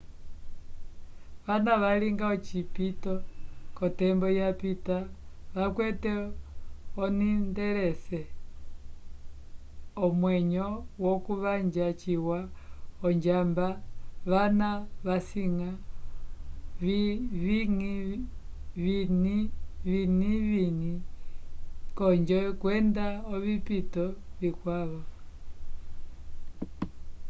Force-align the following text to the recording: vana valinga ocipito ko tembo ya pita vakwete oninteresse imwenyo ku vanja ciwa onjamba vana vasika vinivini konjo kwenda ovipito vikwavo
vana 1.45 1.73
valinga 1.83 2.25
ocipito 2.35 3.13
ko 3.77 3.85
tembo 3.99 4.27
ya 4.39 4.47
pita 4.61 4.97
vakwete 5.55 6.13
oninteresse 7.03 8.19
imwenyo 10.05 10.67
ku 11.25 11.33
vanja 11.43 11.87
ciwa 12.01 12.39
onjamba 13.07 13.67
vana 14.31 14.69
vasika 15.05 15.69
vinivini 19.85 20.93
konjo 21.97 22.39
kwenda 22.61 23.05
ovipito 23.33 24.03
vikwavo 24.39 25.01